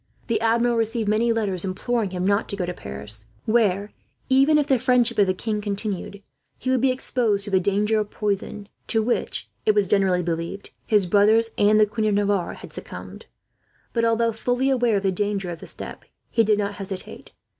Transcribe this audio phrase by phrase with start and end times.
[0.25, 3.91] The Admiral received many letters imploring him not to go to Paris; where,
[4.29, 6.23] even if the friendship of the king continued,
[6.57, 10.71] he would be exposed to the danger of poison, to which, it was generally believed,
[10.87, 13.27] his brothers and the Queen of Navarre had succumbed;
[13.93, 17.29] but although fully aware of the danger of the step, he did not hesitate.